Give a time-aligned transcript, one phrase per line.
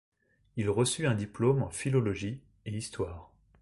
[0.57, 3.29] Il reçut un diplôme en philologie et histoire.